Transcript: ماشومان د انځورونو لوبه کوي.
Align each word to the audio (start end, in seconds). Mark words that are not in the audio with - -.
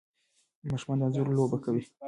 ماشومان 0.69 0.97
د 0.99 1.01
انځورونو 1.05 1.37
لوبه 1.37 1.57
کوي. 1.65 1.83